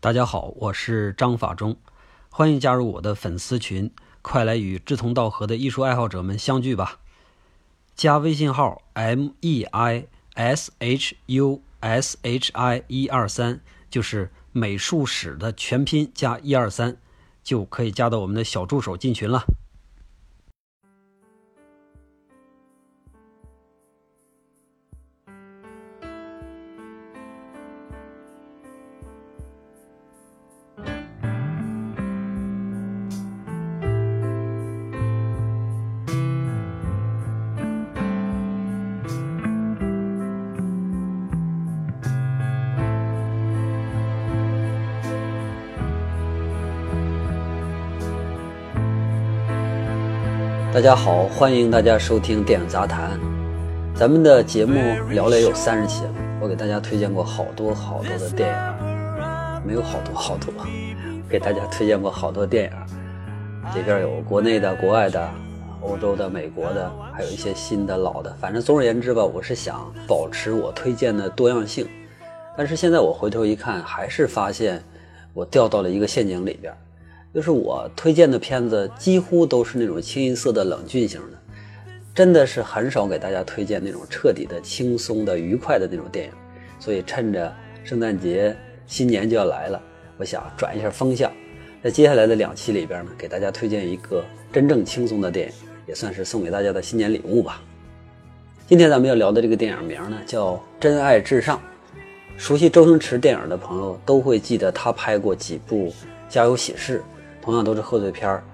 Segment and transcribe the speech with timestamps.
[0.00, 1.76] 大家好，我是张法中，
[2.30, 3.90] 欢迎加入我的粉丝群，
[4.22, 7.00] 快来与志同道合的艺术爱好者们相聚吧！
[7.96, 16.96] 加微信号 m e i s h u s h i 一二三，就是美术史的全拼加一二三，
[17.42, 19.42] 就可以加到我们的小助手进群了。
[50.78, 53.18] 大家好，欢迎大家收听电影杂谈。
[53.96, 54.78] 咱们的节目
[55.10, 60.54] 聊了有三十期了，我给大家推荐过好多好多的电影，没有好多好多，
[61.28, 65.28] 给大家推荐过好多电影，里边有国内的、国外的、
[65.80, 68.32] 欧洲的、美国的，还有一些新的、老的。
[68.40, 71.88] 反正总而言之吧，我是想保持我推荐的多样性。
[72.56, 74.80] 但是现在我回头一看，还是发现
[75.34, 76.72] 我掉到了一个陷阱里边。
[77.34, 81.38] 就是我推荐的片子几乎都是那种清一色的冷峻型的，
[82.14, 86.32] 真的是很少给大家推荐那种彻底的轻松的愉快的那种电影。
[86.80, 87.54] 所以趁着
[87.84, 89.80] 圣诞节、新年就要来了，
[90.16, 91.30] 我想转一下风向，
[91.82, 95.54] 在接下来的两期里边呢，给大家推荐一个真正轻松的电影，
[95.86, 97.62] 也算是送给大家的新年礼物吧。
[98.66, 101.58] 今天咱们要聊的这个电影名呢叫《真爱至上》，
[102.38, 105.90] 熟悉周星驰电影的朋友都会记得他拍过几部
[106.28, 106.98] 《家有喜事》。
[107.48, 108.44] 同样都是贺岁片儿，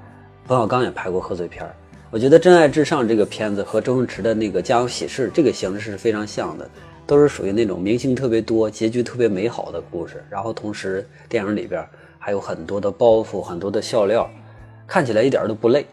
[0.46, 1.74] 冯小刚也拍过贺岁片儿。
[2.12, 6.70] 我觉得《真爱至上》这个片子和周星驰的那个《家有喜事》这个形式是非常像的，
[7.04, 10.22] 都是属于那种明星特别多、结局特别美好的故事。
[10.30, 11.84] 然后同时电影里边
[12.20, 14.30] 还有很多的包袱、很多的笑料，
[14.86, 15.84] 看起来一点都不累。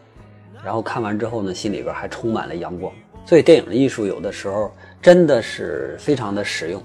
[0.64, 2.92] 然后看完之后呢，心里边还充满了阳光。
[3.26, 6.80] 所以电影的艺术有的时候真的是非常的实用，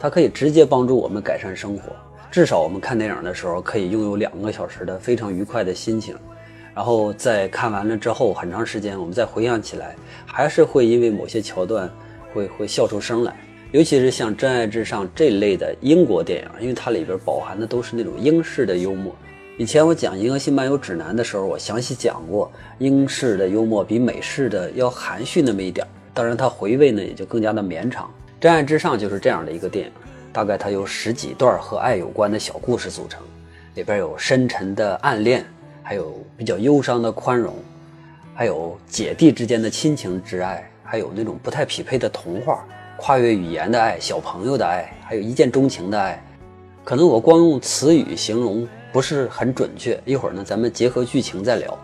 [0.00, 1.92] 它可以直接帮助我们改善生活。
[2.30, 6.14] 至少我们看电影的时候，可以拥有两个小时的非常愉快的心情，
[6.72, 11.90] 然后在看完了之后，很长时间我们再回想起来，还是会因为某些桥段
[12.32, 13.34] 会会笑出声来。
[13.72, 19.14] 尤其是像《真爱至上》这类的英国电影，因为它里边饱含的都是那种英式的幽默。
[19.58, 28.06] 以前我讲《银河系漫游指南》的时候，我详细讲过，英式的幽默比美式的要含蓄那么一点，当然它回味呢也就更加的绵长。
[28.40, 29.92] 《真爱至上》就是这样的一个电影。
[30.32, 33.22] 大概它由十几段和爱有关的小故事组成，
[33.74, 35.44] 里边有深沉的暗恋，
[35.82, 37.54] 还有比较忧伤的宽容，
[38.34, 42.64] 还有姐弟之间的亲情之爱，还有那种不太匹配的童话，
[42.96, 46.22] 跨越语言的爱，小朋友的爱，还有一见钟情的爱。
[46.84, 51.76] 可能我光用词语形容不是很准确，一会儿呢咱们结合剧情再聊。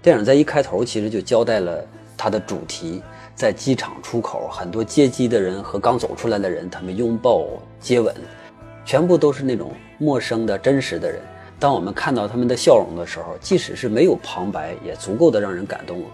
[0.00, 1.84] 电影在一开头其实就交代了
[2.16, 3.02] 它的主题。
[3.38, 7.46] 在机场出口，很多接机的人和刚走出来的人，他们拥抱、
[7.78, 8.12] 接吻，
[8.84, 11.20] 全部都是那种陌生的真实的人。
[11.56, 16.06] 当我们看到他们的笑容的时候，即使是没有旁白，也足够的让人感动了。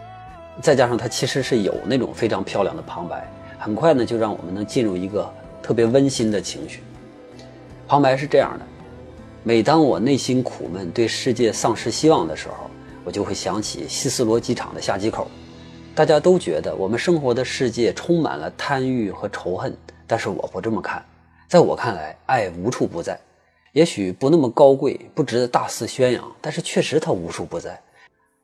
[0.60, 3.26] 再加上他其实是有那种非常漂亮的旁白，
[3.58, 5.26] 很快呢就让我们能进入一个
[5.62, 6.82] 特别温馨的情绪。
[7.88, 8.66] 旁白是这样的：
[9.42, 12.70] 每当我内心苦闷、对世界丧失希望的时候，
[13.02, 15.26] 我就会想起希斯罗机场的下机口。
[15.94, 19.72] 大家都觉得我们生活的世界充满了贪欲和仇恨，
[20.08, 21.00] 但是我不这么看。
[21.46, 23.16] 在我看来，爱无处不在，
[23.70, 27.80] 也许不那么高贵，不值得大肆宣扬，但是确实它无处不在。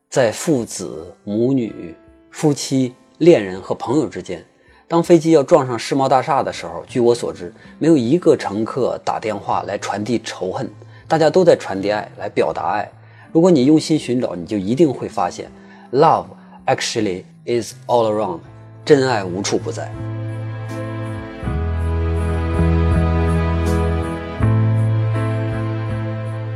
[0.09, 1.93] 在父子、母女、
[2.29, 4.45] 夫妻、恋人和朋友之间，
[4.87, 10.69] 当飞机要撞上世贸大厦的时候，据我所知，没有一个乘客打电话来传递仇恨，
[11.05, 12.89] 大家都在传递爱，来表达爱。
[13.33, 15.51] 如果你用心寻找，你就一定会发现
[15.91, 16.27] ，love
[16.65, 17.25] actually。
[17.43, 18.41] Is all around，
[18.85, 19.91] 真爱无处不在。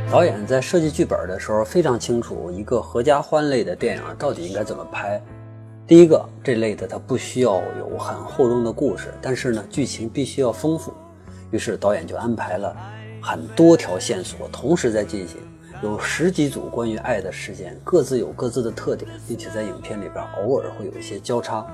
[0.08, 5.20] 导演在设计剧本的时候非常清楚，一个合家欢类的电影到底应该怎么拍。
[5.88, 10.94] 第一个，这类的它不需要有很厚重的故事，但是呢，剧情必须要丰富。
[11.50, 12.76] 于是导演就安排了
[13.20, 15.38] 很多条线索同时在进行。
[15.82, 21.66] 有十几组关于爱的事件，各自有各自的特点，并且在影片里边偶尔会有一些交叉，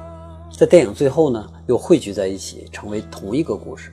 [0.50, 3.92] 在电影最后呢又汇聚在一起，成为同一个故事。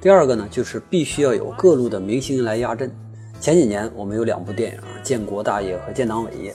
[0.00, 2.90] 第二个呢，就是必须要有各路的明星来压阵。
[3.40, 6.52] 前几年我们有两部电影《建国大业》和《建党伟业》，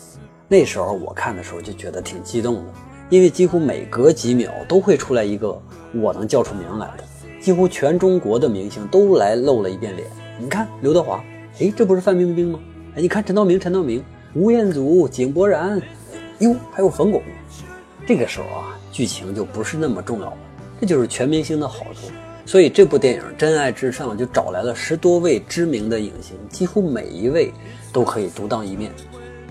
[0.48, 2.64] 那时候我看的时候就觉得挺激动的，
[3.10, 5.62] 因为几乎每隔几秒都会出来一个
[5.94, 7.04] 我能叫出名来的，
[7.42, 10.08] 几乎全中国的明星都来露了一遍脸。
[10.40, 11.22] 你看刘德华。
[11.60, 12.60] 哎，这不是范冰冰吗？
[12.96, 14.04] 哎，你看陈道明，陈道明，
[14.34, 15.82] 吴彦祖、井柏然，
[16.40, 17.22] 哟，还有冯巩。
[18.08, 20.38] 这个时候啊，剧情就不是那么重要了，
[20.80, 22.12] 这就是全明星的好处。
[22.46, 27.54] 所以这部电影《真爱至上》就找来了十多位知名的影星，几乎每一位
[27.94, 28.92] 都可以独当一面。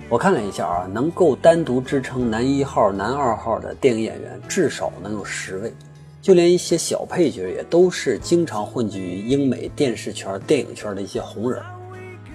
[0.09, 5.73] 我看了一下啊，能够单独支撑男一号、男二号的电影演员至少能有十位，
[6.21, 11.63] 就连一些小配角也都是经常混迹于英美电视圈、电影圈的一些红人。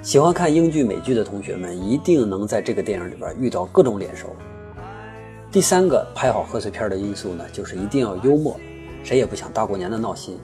[0.06, 4.28] 喜欢看英剧、美剧的同学们一定能在这个电影里边遇到各种脸熟。
[5.52, 8.56] 第三个拍好贺岁片的因素呢，就是一定要幽默，
[9.04, 10.38] 谁也不想大过年的闹心。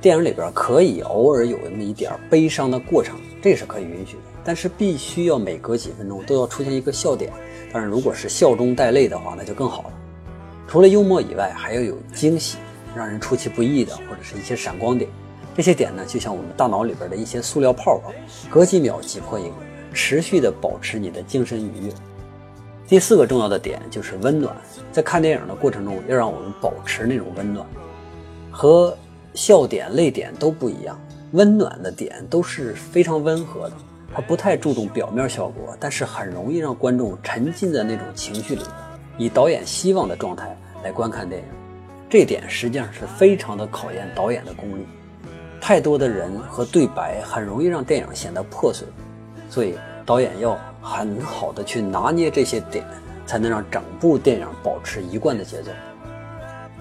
[0.00, 7.32] 电影里边可以偶尔有那么一点悲伤的过程，这是可以允许的，但是必须要每隔几分钟都要出现一个笑点。
[7.72, 9.90] 当然，如果是笑中带泪的话，那就更好了。
[10.68, 12.56] 除了幽默以外，还要有惊喜，
[12.94, 15.10] 让人出其不意的，或者是一些闪光点。
[15.58, 18.12] 这些点呢，就像我们大脑里边的一些塑料泡泡，
[18.48, 19.54] 隔几秒挤破一个，
[19.92, 21.92] 持续的保持你的精神愉悦。
[22.86, 24.56] 第四个重要的点就是温暖，
[24.92, 27.66] 在看电影的过程中，要让我们保持那种温暖，
[28.52, 28.96] 和。
[29.34, 30.98] 笑点、泪点都不一样，
[31.32, 33.76] 温暖的点都是非常温和的，
[34.12, 38.62] 它不太注重表面效果，但是很容易让观众沉浸在那种情绪里，
[39.16, 41.46] 以导演希望的状态来观看电影。
[42.08, 44.84] 这点实际上是非常的考验导演的功力。
[45.60, 48.86] 太多的人和对白很容易让电影显得破碎，
[49.50, 49.74] 所以
[50.06, 52.84] 导演要很好的去拿捏这些点，
[53.26, 55.70] 才能让整部电影保持一贯的节奏。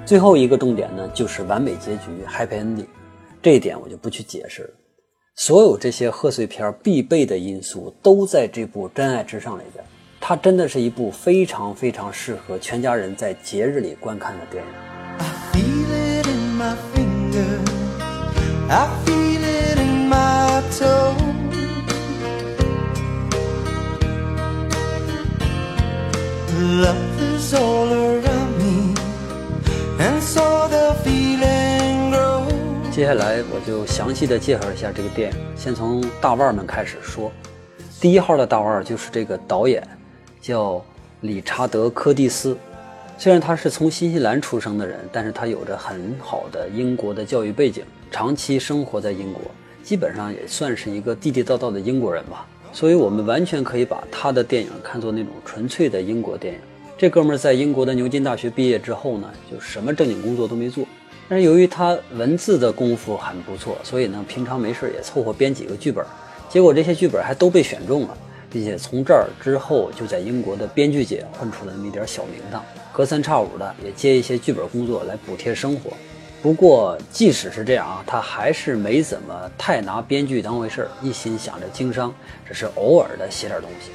[0.05, 2.85] 最后一个重点呢，就是完美结局 （Happy Ending），
[3.41, 4.69] 这一点我就不去解释了。
[5.35, 9.83] 所有这些贺岁片必备的因素都在这部《真爱至上》里边，
[10.21, 14.71] 它真的是一部非常非常适合全家人在节日里观看的电影。
[18.69, 21.15] I feel it in my tone
[32.91, 37.31] 接下来我就详细的介绍一下这个电影，先从大腕们开始说。
[38.01, 39.81] 第一号的大腕就是这个导演，
[40.41, 40.83] 叫
[41.21, 42.57] 理查德·柯蒂斯。
[43.19, 49.41] 虽然他是从新西兰出生的人，但是他有着很好的英国的教育背景，长期生活在英国，
[49.83, 52.45] 基本上也算是一个地地道道的英国人吧。
[52.71, 56.59] 所以我们完全可以把他的电影看作那种纯粹的英国电影。
[56.95, 60.85] 这哥们儿在英国的牛津大学毕业之后呢，就什么正经工作都没做。
[61.27, 66.05] 但是由于他文字的功夫很不错，所以呢，平常没事也凑合编几个剧本。
[66.47, 68.15] 结果这些剧本还都被选中了，
[68.51, 72.63] 并且从这儿之后就在英国的编剧界混出了那么一点小名堂，
[72.97, 75.91] 隔三差五的也接一些剧本工作来补贴生活。
[76.41, 82.11] 不过即使是这样啊，他还是没怎么太拿编剧当回事儿，一心想着经商，
[82.43, 83.91] 只是偶尔的写点东西。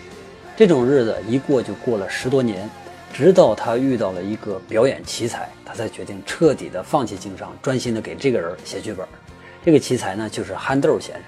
[0.56, 2.70] 这种日子一过就过了十多年。
[3.12, 9.04] 直到他遇到了一个表演奇才，他才决定彻底的放弃经商，专心的给这个人写剧本。
[9.64, 11.24] 这个奇才呢，就是憨豆先生。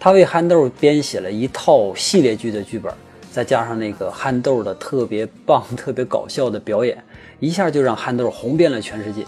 [0.00, 2.92] 他为憨豆编写了一套系列剧的剧本，
[3.38, 7.00] 再加上那个憨豆的特别棒、 特别搞笑的表演，
[7.38, 9.24] 一下就让憨豆红遍了全世界。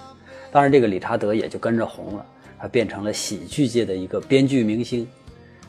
[0.50, 2.26] 当然，这个理查德也就跟着红了，
[2.58, 5.06] 他变成了喜剧界的一个编剧明星。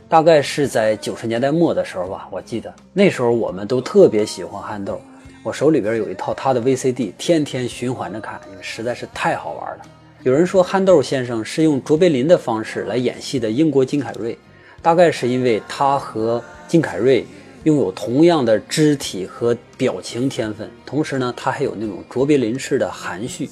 [0.10, 5.00] 大概是在九十年代末的时候吧，我记得那时候我们都特别喜欢憨豆。
[5.44, 9.86] 我手里边有一套他的 VCD，天天循环着看，因为实在是太好玩了。
[10.24, 14.36] 有人说憨豆先生是用卓别林的方式来演戏的英国金凯瑞，
[14.82, 17.24] 大概是因为他和金凯瑞
[17.64, 23.48] 拥有同样的肢体和表情天分，同时呢，他还有那种卓别林式的含蓄。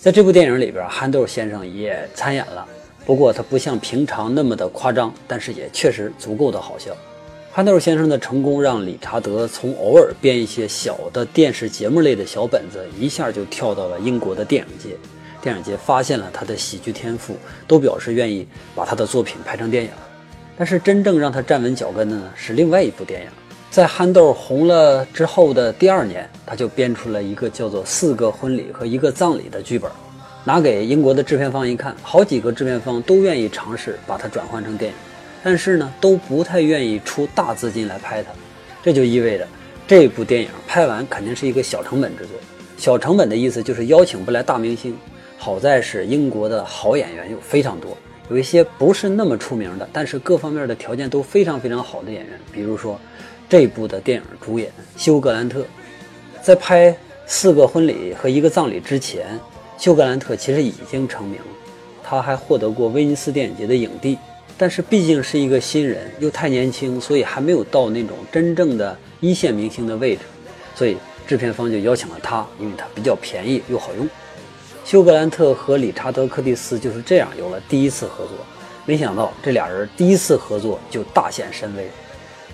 [0.00, 2.66] 在这部电影里边，憨豆先生也参演了，
[3.06, 6.90] 不过他不像平常那么的夸张，但是也确实足够的好笑。
[7.52, 14.96] 憨豆先生的成功让理查德从偶尔编一些小的电视节目类的小本子，一下就跳到了英国的电影界。
[15.40, 17.36] 电影界发现了他的喜剧天赋，
[17.68, 18.44] 都表示愿意
[18.74, 19.90] 把他的作品拍成电影。
[20.56, 23.28] 但是真正让他站稳脚跟的呢，是另外一部电影。
[23.70, 29.90] 在憨豆红了之后的第二年，他就编出了一个叫做《四个婚礼和一个葬礼》的剧本，
[30.44, 34.96] 拿给英国的制片方一看，好几个制片方都愿意尝试把它转换成电影。
[35.42, 38.30] 但是呢，都不太愿意出大资金来拍它，
[38.82, 39.46] 这就意味着
[39.88, 42.38] 这部电影拍完肯定是一个小成本制作。
[42.78, 44.96] 小成本的意思就是邀请不来大明星。
[45.36, 47.94] 好在是英国的好演员又非常多，
[48.30, 52.40] 有一些不是那么出名的，但是各方面的条件都非常非常好的演员。
[52.50, 52.98] 比如说，
[53.48, 55.64] 这部的电影主演休·格兰特，
[56.42, 59.38] 在拍四个婚礼和一个葬礼之前，
[59.76, 61.46] 休·格兰特其实已经成名了，
[62.02, 64.16] 他还获得过威尼斯电影节的影帝。
[64.56, 70.22] 但是毕竟是一个新人，又太年轻，所以还没有到那种真正的一线明星的位置，
[70.74, 74.08] 所以制片方就邀请了他，因为他比较便宜又好用。
[74.84, 78.36] 休格兰特和理查德·柯蒂斯就是这样有了第一次合作。
[78.84, 81.84] 没想到这俩人第一次合作就大显神威，《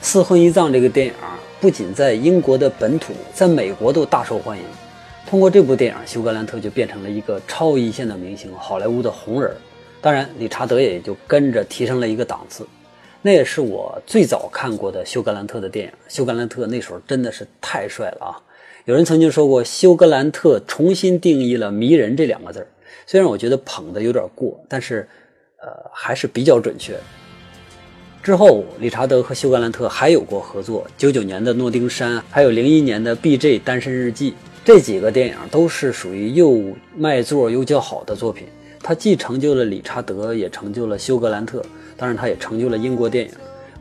[0.00, 1.12] 四婚一葬》这个电影
[1.60, 4.64] 不仅在英国的本土，在美国都大受欢迎。
[5.26, 9.50] 通过这部电影，休格兰特就变成了一个超一线的明星，好莱坞的红人。
[10.00, 12.64] 当然，理查德也就跟着提升了一个档次。
[13.22, 15.92] 那也是我最早看过的休格兰特的电影。
[16.08, 18.30] 休格兰特那时候真的是太帅了啊！
[18.84, 22.66] 有人曾经说过，休格兰特重新定义了“迷人”这两个字。
[23.06, 25.08] 虽然我觉得捧的有点过，但是。
[25.62, 26.96] 呃，还是比较准确。
[28.22, 33.58] 之后，理查德和休格兰特还有过合作，九九年的《诺丁山》，还有零一年的《B.J.
[33.58, 34.30] 单身日记》，
[34.64, 36.62] 这几个电影都是属于又
[36.96, 38.46] 卖座又较好的作品。
[38.82, 41.62] 他既成就了理查德，也成就了休格兰特，
[41.94, 43.30] 当然他也成就了英国电影。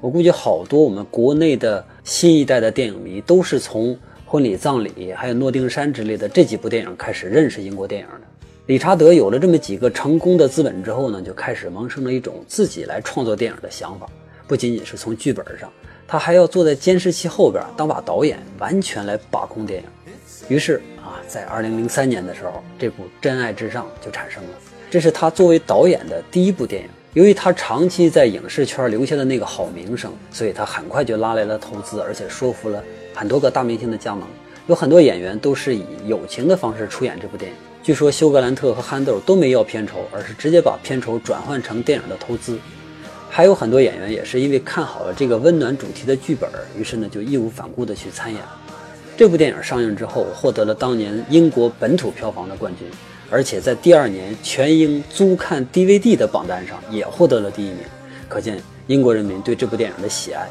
[0.02, 3.96] 我估计好多我们国内的新一代的电影迷都是从
[4.32, 8.22] 《婚礼葬礼》还有《诺丁山》之类的这几部电影开始认识英国电影的。
[8.68, 14.08] 理查德有了这么几个成功的资本之后呢，就开始萌生了一种自己来创作电影的想法。
[14.48, 15.68] 不仅仅是从剧本上，
[16.08, 19.90] 他还要坐在监视器后边当把导演，完全来把控电影。
[20.48, 24.50] 于是啊，在二零零三年的时候，这部《真爱至上》就产生了。
[24.92, 26.90] 这是他作为导演的第一部电影。
[27.14, 32.84] 由于他长期在影视圈留下的那个好名声，所以他很快就拉来了投资，而且说服了
[33.14, 34.28] 很多个大明星的加盟。
[34.68, 37.58] 有很多演员都是以友情的方式出演这部电影。
[37.82, 42.60] 据说休格兰特和憨豆都没要片酬，而是直接把片酬转换成电影的投资。
[43.32, 48.42] 还有很多演员也是因为看好了这个温暖主题的剧本，于是呢就义无反顾地去参演。
[49.18, 52.88] 这部电影上映之后，获得了当年英国本土票房的冠军，
[53.30, 57.80] 而且在第二年全英租看 DVD 的榜单上也获得了第一名。
[58.28, 60.42] 可见英国人民对这部电影的喜爱。《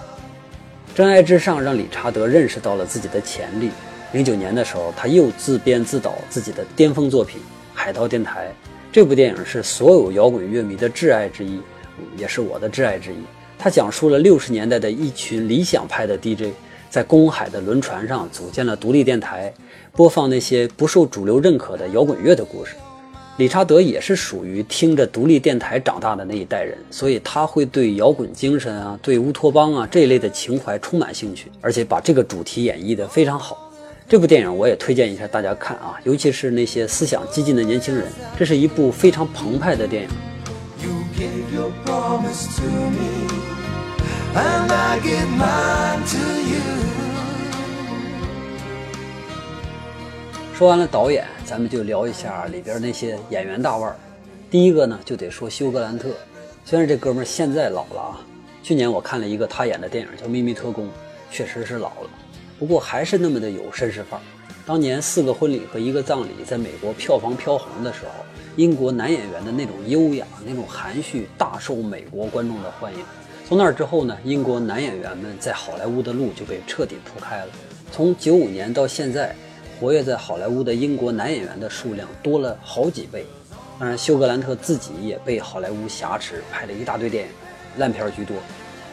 [0.98, 3.70] 真爱至上》让理查德认识到了自己的潜力。
[4.10, 7.40] 零九年的时候，他又自编自导自己的巅峰作品
[7.72, 8.48] 《海盗电台》。
[8.90, 11.60] 这部电影是所有摇滚乐迷的挚爱之一，
[12.16, 13.18] 也是我的挚爱之一。
[13.56, 16.52] 它讲述了六十年代的一群理想派的 DJ
[16.90, 19.54] 在公海的轮船上组建了独立电台，
[19.92, 22.74] 播放那些不受主流认可的摇滚乐的故事。
[23.38, 33.70] 理查德也是属于听着独立电台长大的那一代人，所以他会对摇滚精神啊、对乌托邦啊这一类的情怀充满兴趣，而且把这个主题演绎得非常好。
[34.08, 40.08] 这部电影我也推荐一下大家看啊，尤其是那些思想激进的年轻人，这是一部非常澎湃的电影。
[50.56, 53.96] 说完了导演，咱们就聊一下里边那些演员大腕儿。
[54.50, 56.10] 第一个呢，就得说休格兰特，
[56.62, 58.20] 虽然这哥们儿现在老了啊，
[58.62, 60.84] 去年我看了一个他演的电影叫《秘密特工》，
[61.30, 62.10] 确实是老了。
[62.58, 64.22] 不过还是那么的有绅士范儿。
[64.66, 68.26] 当年四个婚礼和一个葬礼在美国票房飘红的时候，
[68.56, 73.00] 英国男演员的那种优雅、那种含蓄，大受美国观众的欢迎。
[73.48, 77.46] 从那之后呢，英国男演员们在好莱坞的路就被彻底铺开了。
[77.90, 79.34] 从九五年到现在，
[79.80, 83.24] 活跃在好莱坞的英国男演员的数量多了好几倍。
[83.78, 87.30] 当然，休格兰特自己也被好莱坞挟持，拍了一大堆电影，
[87.76, 88.36] 烂片居多。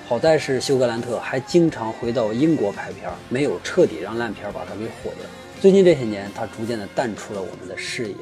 [0.08, 5.30] 好在是休格兰特还经常回到英国拍片，没有彻底让烂片把他给毁了。
[5.60, 8.16] 最近这些年，他逐渐的淡出了我们的视野。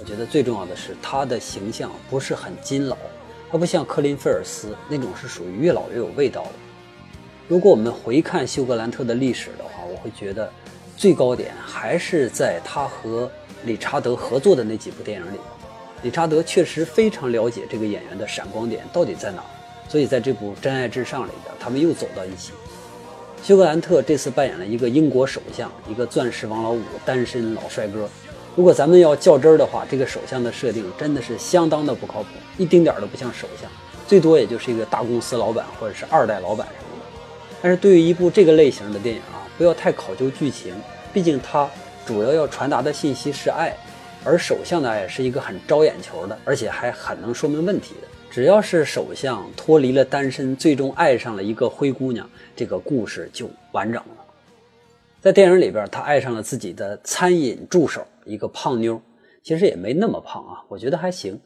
[0.00, 2.96] 我觉得最重要的是他的形象不是很金老，
[3.48, 6.50] 他不像科林·菲尔斯那种是属于越老越有味道的。
[7.46, 10.50] 如果我们回看休格兰特的历史的话，我会觉得
[10.98, 13.30] 最高点还是在他和
[13.64, 15.38] 理查德合作的那几部电影里。
[16.02, 19.40] 理查德确实非常了解这个演员的闪光点到底在哪。
[19.88, 22.52] 所以在这部《真爱至上》里边，他们又走到一起。
[23.44, 28.08] 休格兰特这次扮演了一个英国首相，一个钻石王老五，单身老帅哥。
[28.56, 32.28] 如果咱们要较真儿的话，这个首相的设定真的是相当的不靠谱，
[32.58, 33.70] 一丁点儿都不像首相，
[34.08, 37.06] 最多也就是一个大公司老板或者是二代老板什么的。
[37.62, 40.72] 但是对于一部这个类型的电影啊，不要太考究剧情，
[41.12, 41.68] 毕竟它
[42.06, 43.74] 主要要传达的信息是爱，
[44.24, 48.06] 而首相的爱是一个很招眼球的，而且还很能说明问题的。
[48.30, 54.24] 只要是首相脱离了单身，最终爱上了一个灰姑娘，这个故事就完整了。
[55.20, 59.02] 在电影里边，他爱上了自己的餐饮助手，一个胖妞，
[59.42, 61.40] 其实也没那么胖啊，我觉得还行。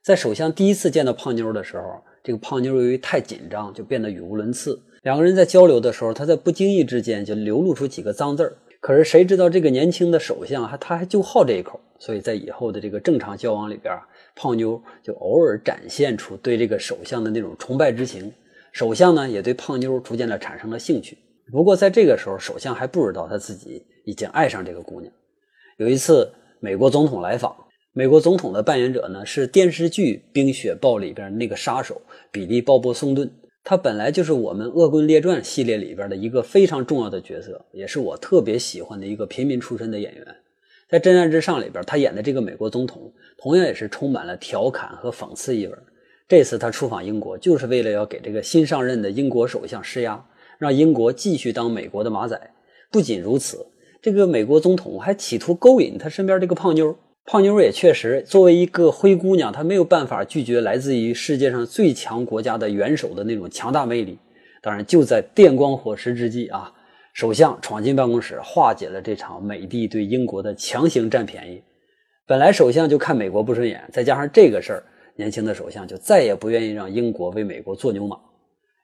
[0.00, 4.80] 在首相第一次见到胖妞的时候，这个胖妞由于太紧张，就变得语无伦次。
[5.08, 8.54] 两个人在交流的时候，他在不经意之间就流露出几个脏字儿。
[8.78, 13.98] 可是谁知道这个年轻的首相还他还就好这一口，所以在以后的这个正常交往里边，
[14.36, 18.30] 胖妞就偶尔展现出对这个首相的那种崇拜之情。
[18.72, 21.16] 首相呢，也对胖妞逐渐的产生了兴趣。
[21.50, 25.10] 不过在这个时候，首相还不知道他自己已经爱上这个姑娘。
[25.78, 27.56] 有一次，美国总统来访，
[27.94, 31.98] 美国总统的扮演者呢是电视剧《冰雪暴》里边那个杀手
[32.30, 33.30] 比利·鲍勃·松顿。
[33.68, 40.26] 他本来就是我们《恶棍列传》系列里边的一个非常重要的角色，也是我特别喜欢的一个平民出身的演员。
[40.88, 45.74] 在《真爱至上》里边，他演的这个美国总统，同样也是充满了调侃和讽刺意味。
[46.26, 50.24] 这次他出访英国，就是为了要给这个新上任的英国首相施压，
[50.56, 52.40] 让英国继续当美国的马仔。
[52.90, 53.66] 不仅如此，
[54.00, 56.96] 这个美国总统还企图勾引他身边这个胖妞。
[57.30, 64.16] 胖妞也确实作为一个灰姑娘，她没有办法拒绝来自于世界上最强国家的元首的那种强大魅力。
[64.62, 66.72] 当然，就在电光火石之际啊，
[67.12, 71.62] 首相闯进办公室，化解了这场美帝对英国的强行占便宜。
[72.26, 74.82] 本来首相就看美国不顺眼，再加上这个事儿。
[75.16, 78.16] 年轻的首相就再也不愿意让英国为美国做牛马，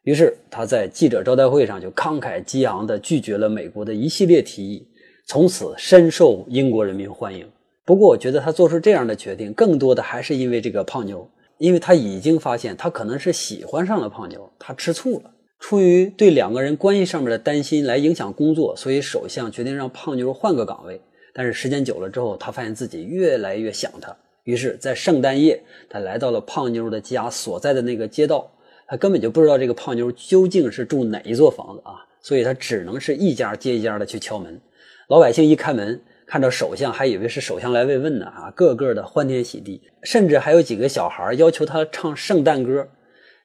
[0.03, 4.87] 于是他在记者招待会上就慷慨激昂地拒绝了美国的一系列提议，
[5.27, 7.49] 从此深受英国人民欢迎。
[7.87, 15.31] 不过，我觉得他做出这样的决定，更多的还是因为这个胖妞，因为他已经发现他可能是喜欢上了胖妞，他吃醋了。
[15.59, 21.01] 出于对两个人关系上面的担心来影响工作，所以首相决定让胖妞换个岗位。
[21.33, 24.15] 但是时间久了之后，他发现自己越来越想她。
[24.45, 28.51] 于是，在圣诞夜，他来到了胖妞的家所在的那个街道。
[28.87, 34.61] 他根本就不知道这个胖妞究竟是住哪一座房子啊，所以他只能是一家接一家的去敲门。
[35.09, 42.89] 老百姓一开门，看到首相，还以为是首相来慰问呢啊，个个的欢天喜地，甚至还有几个小孩要求他唱圣诞歌。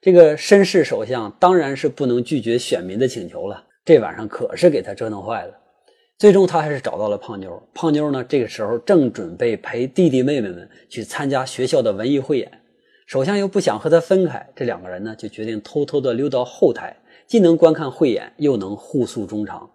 [0.01, 3.65] 这个绅士首相当然是不能拒绝选民的请求了。
[3.83, 5.53] 这晚上可是给他折腾坏了。
[6.17, 7.61] 最终，他还是找到了胖妞。
[7.73, 12.51] 胖妞呢，这个时候正准备陪弟弟妹妹们去参加学校的文艺汇演。
[13.07, 16.95] 首相又不想和他分开，这两个人呢，就决定偷偷的溜到后台，
[17.25, 19.69] 既能观看汇演，又能互诉衷肠。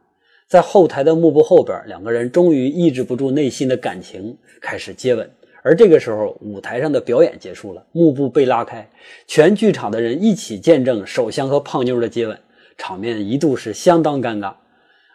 [0.54, 5.28] 在后台的幕布后边，两个人终于抑制不住内心的感情，开始接吻。
[5.64, 8.88] 而这个时候，舞台上的表演结束了，幕布被拉开，
[9.26, 12.38] 全剧场的人一起见证首相和胖妞的接吻，
[12.78, 14.54] 场面一度是相当尴尬。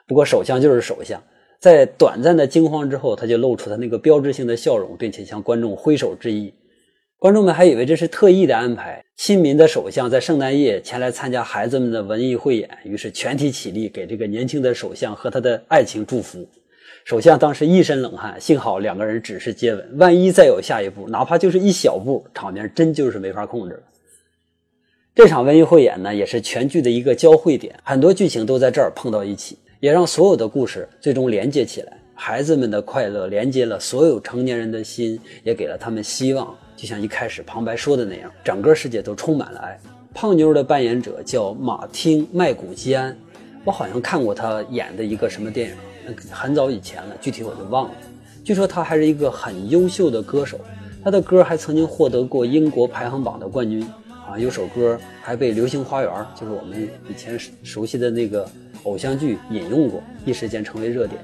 [0.06, 1.23] 不过首相就是首相，
[1.58, 6.54] 在短暂的惊慌之后，他就露出他那个标志性的笑容，并且向观众挥手致意。
[7.19, 16.47] 观众们还以为这是特意的安排，亲民的首相在圣诞夜前来参加孩子们的文艺汇演，于是全体起立给这个年轻的首相和他的爱情祝福。
[17.03, 23.84] 首相当时一身冷汗，幸好两个人只是接吻，万一再有下一步，哪怕就是一小步，场面真就是没法控制了。
[25.13, 29.58] 这场文艺汇演呢，也是全剧的一个交汇点，很多剧情都在这儿碰到一起。
[29.82, 36.58] 也让所有的故事最终连接起来，孩子们的快乐连接了所有成年人的心，也给了他们希望。
[36.79, 39.77] 就像一开始旁白说的那样，整个世界都充满了爱。
[40.13, 43.13] 胖妞的扮演者叫马汀·麦古基安，
[43.65, 47.91] 我好像看过他演的一个什么电影，很早以前了，具体我就忘了。
[48.45, 50.57] 据说他还是一个很优秀的歌手，
[51.03, 53.85] 他的歌还曾经获得过英国排行榜的冠军
[54.25, 58.49] 啊，有首歌还被《流星花园》，就是我们以前熟悉的那个。
[58.85, 61.19] 偶像剧引用过，一时间成为热点。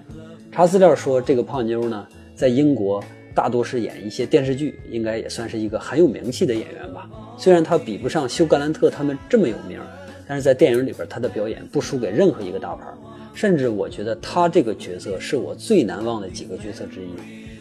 [0.51, 3.01] 查资料说，这个胖妞呢，在英国
[3.36, 7.10] 大多是演一些电视剧，应该也算是一个很有名气的演员吧。
[7.38, 9.78] 虽然他比不上休·格兰特他们这么有名，
[10.26, 12.86] 但是在电影里边，他的表演不输给任何一个大牌。
[13.34, 17.10] 甚至我觉得他这个角色是我最难忘的几个角色之一。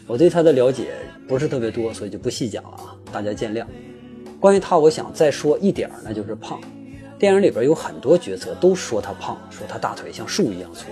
[0.07, 0.93] 我对他的了解
[1.27, 3.67] 不是特别多，所以就不细讲了啊，大家见谅。
[4.39, 6.61] 关于他，我想再说一点，那就是胖。
[7.19, 10.87] 电影里边有很多角色都说他胖，说他大腿像树一样粗，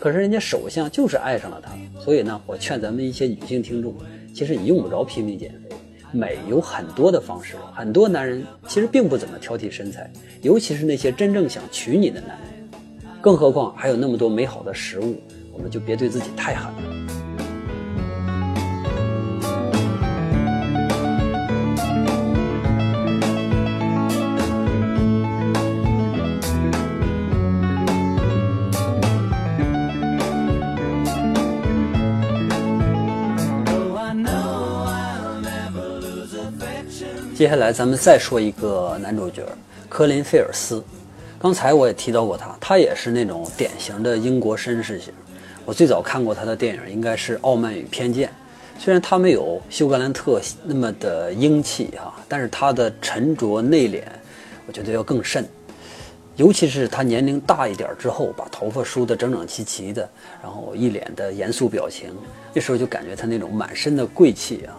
[0.00, 1.70] 可是人家首相就是爱上了他。
[2.00, 3.94] 所以呢，我劝咱们一些女性听众，
[4.36, 5.74] 其实你用不着拼命减肥，
[6.12, 7.54] 美有很多的方式。
[7.72, 12.68] 很多男人其实并不怎么挑剔身材，尤其是那些真正想娶你的男人。
[13.22, 15.16] 更何况还有那么多美好的食物，
[15.54, 17.15] 我们就别对自己太狠了。
[37.36, 39.46] 接下来咱们再说一个男主角
[39.90, 40.82] 科林·菲尔斯。
[41.38, 45.12] 刚才我也提到过他，他也是那种典型的英国绅士型。
[45.66, 48.30] 我最早看过他的电影应该是《傲慢与偏见》，
[48.82, 54.02] 虽然他没有休·格兰特那么的英气哈，但是他的沉着内敛，
[54.66, 55.46] 我觉得要更甚。
[56.36, 60.08] 尤其是他年龄大一点之后，把头发梳得整整齐齐的，
[60.42, 62.08] 然后一脸的严肃表情，
[62.54, 64.72] 那时候就感觉他那种满身的贵气啊。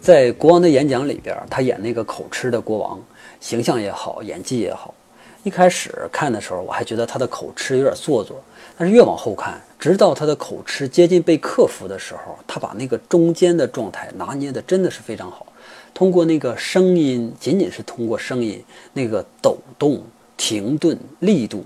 [0.00, 3.00] 在国王的演讲里边，他演那个口吃的国王，
[3.40, 4.94] 形象也好，演技也好。
[5.42, 8.42] 一开始看的时候，我还觉得他的口吃有点做作，
[8.76, 15.46] 但是越往后看，直到他的口吃接近被克服的时候，他把那个中间的状态拿捏的真的是非常好。
[15.94, 20.02] 通过那个声音，仅仅是通过声音那个抖动。
[20.40, 21.64] 停顿力度，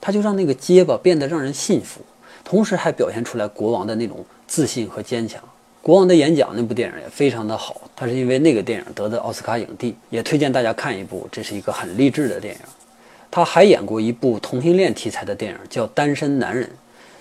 [0.00, 2.00] 他就让那个结巴变得让人信服，
[2.44, 5.42] 同时还表现出来国王的那种自信和坚强。
[5.82, 12.60] 国王的演讲那部电影也非常的好，他是因为那个电影得的奥斯卡影帝，也推荐大家看一部，这是一个很励志的电影。
[13.32, 16.64] 他还演过一部同性恋题材的电影，叫《单身男人》，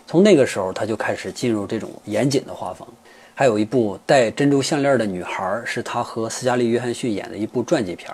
[0.06, 2.88] 从那个时候他就开始进入这种严谨的画风。
[3.34, 8.12] 还有一部戴珍珠项链的女孩，是他和斯嘉丽·约翰逊演的一部传记片。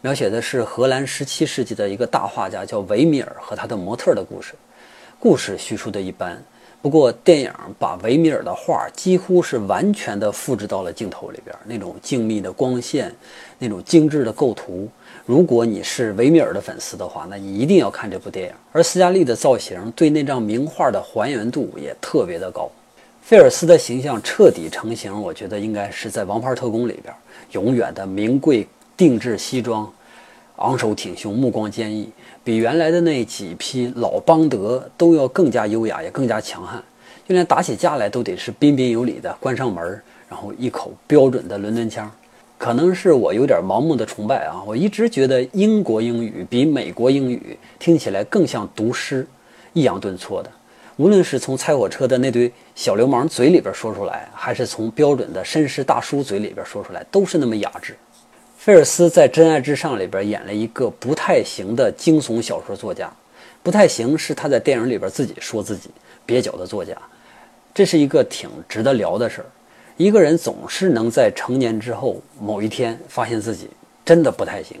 [0.00, 4.54] 描写的是荷兰十七世纪的一个大画家叫维米尔和他的模特的故事。
[5.18, 6.40] 故事叙述的一般，
[6.82, 13.14] 不过电影把维米尔的画几乎是完全的复制到了镜头里边，那种静谧的光线，
[13.58, 14.88] 那种精致的构图。
[15.24, 18.54] 如果你是维米尔的粉丝的话，那你一定要看这部电影。
[18.72, 22.68] 而斯嘉丽的造型对那张名画的还原度也特别的高。
[23.22, 27.14] 菲尔斯的形象彻底成型，我觉得应该是在《王牌特工》里边，
[27.52, 28.66] 永远的名贵。
[28.94, 29.90] 定制西装，
[30.56, 32.08] 昂首挺胸，目光坚毅，
[32.44, 36.82] 比原来的那几批老邦德都要更加优雅，也更加强悍。
[37.26, 42.10] 就连打起架来都得是彬彬有礼的，关上门，然后一口标准的伦敦腔。
[42.58, 49.26] 可能是我有点盲目的崇拜啊，我一直觉得英国英语比美国英语听起来更像读诗，
[49.72, 50.50] 抑扬顿挫的。
[50.96, 57.96] 无论是从拆火车的那堆小流氓嘴里边说出来，还是从标准的绅士大叔嘴里边说出来，都是那么雅致。
[58.64, 63.12] 菲尔斯在《真爱至上》里边演了一个不太行的惊悚小说作家，
[63.60, 65.90] 不太行是他在电影里边自己说自己
[66.28, 66.96] 蹩脚的作家，
[67.74, 69.46] 这是一个挺值得聊的事儿。
[69.96, 73.68] 一个人总是能在成年之后某一天发现自己
[74.04, 74.80] 真的不太行。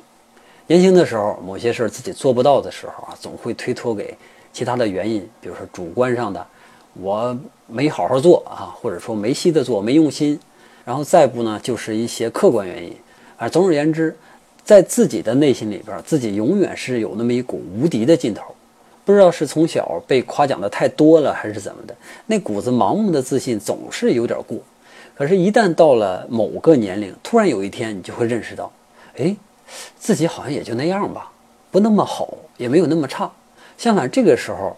[0.68, 4.16] 年轻的时候某些事儿自己做不到的时候啊，总会推脱给
[4.52, 6.46] 其他的原因，比如说主观上的
[6.94, 10.38] 我没好好做啊，或者说没细的做没用心，
[10.84, 12.94] 然后再不呢就是一些客观原因。
[13.42, 14.16] 啊，总而言之，
[14.64, 18.44] 在自己的内心里边，自己永远是有那么一股无敌的劲头。
[19.04, 24.56] 不知道是从小被夸奖的太多了，还是怎么的，那股子盲目的自信总是有点过。
[25.16, 28.70] 可是，一旦到了某个年龄，突然有一天，你就会认识到，
[29.16, 29.34] 哎，
[29.98, 31.32] 自己好像也就那样吧，
[31.72, 33.28] 不那么好，也没有那么差。
[33.76, 34.76] 相反，这个时候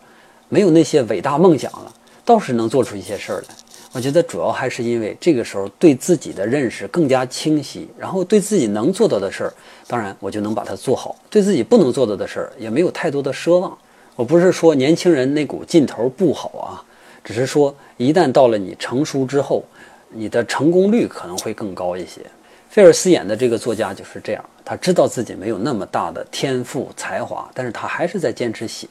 [0.49, 1.93] 没有那些伟大梦想了，
[2.25, 3.55] 倒是能做出一些事儿来。
[3.95, 9.55] 我觉得主要还是因为这个时候对自己的认识更加清晰，然后对自己能做到的事儿，
[9.87, 13.79] 当然我就能把它做好；对自己不能做到的事儿，也没有太多的奢望。
[14.17, 16.83] 我不是说年轻人那股劲头不好啊，
[17.23, 19.63] 只是说一旦到了你成熟之后，
[20.09, 22.21] 你的成功率可能会更高一些。
[22.69, 28.89] 菲尔斯演的这个作家就是这样，他知道自己没有那么大的天赋才华，但是他还是在坚持写。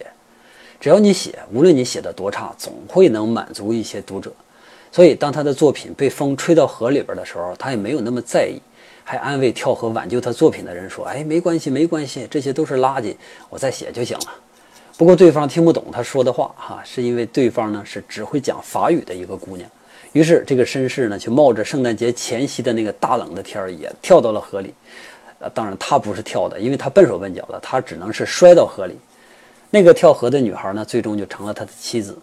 [0.79, 4.31] 只要你写，无论你写的多差，总会能满足一些读者。
[4.93, 8.61] 所以，当他的作品被风吹到河里边的时候，他也没有那么在意，
[9.03, 13.15] 还安慰跳河挽救他作品的人说：“哎，没关系，没关系，这些都是垃圾，
[13.49, 14.25] 我再写就行了。”
[14.95, 19.67] 不过，对方听不懂他说的话，哈，是因为对方呢是只会讲法语的一个姑娘。
[20.11, 24.71] 于是，这个绅士呢就冒着圣诞节前夕的那个大冷的天儿，也跳到了河里。
[25.39, 28.95] 呃，当然他不是跳的，因为他笨手笨脚的，他只能是摔到河里。
[29.71, 32.15] 那个跳河的女孩呢，最终就成了他的妻子。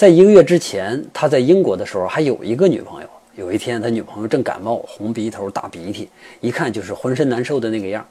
[0.00, 3.08] 在一个月之前，他在英国的时候还有一个女朋友。
[3.34, 6.08] 有一天，他女朋友正感冒，红鼻头、大鼻涕，
[6.40, 8.02] 一看就是浑身难受的那个样。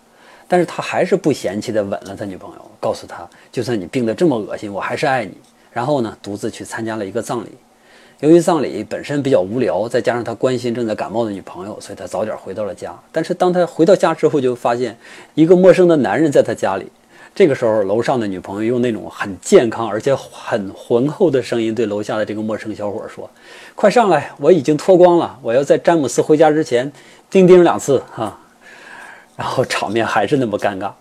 [0.47, 5.31] 但是他还是不嫌弃的吻了他女朋友，告诉他，就算你病得这么恶心，我还是爱你。
[5.73, 7.47] 然后呢，独自去参加了一个葬礼。
[8.19, 12.95] 由于葬礼本身比较无聊，再加上他关心正在感冒的女朋友，所以他早点回到了家。
[13.11, 14.95] 但是当他回到家之后，就发现
[15.33, 16.85] 一个陌生的男人在他家里。
[17.35, 23.29] 这个时候，楼上的女朋友用那种很健康而且很浑厚的声音对楼下的这个陌生小伙说
[23.75, 26.91] ：“快上来，我已经脱光了，我要在詹姆斯回家之前
[27.29, 28.37] 叮叮两次哈。”
[29.37, 30.91] 然后场面还是那么尴尬。